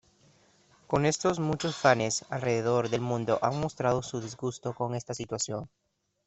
Con 0.87 1.05
esto 1.05 1.31
muchos 1.39 1.75
fanes 1.75 2.25
alrededor 2.31 2.89
del 2.89 3.01
mundo 3.01 3.37
han 3.43 3.59
mostrado 3.59 4.01
su 4.01 4.19
disgusto 4.19 4.73
con 4.73 4.95
esta 4.95 5.13
situación. 5.13 5.69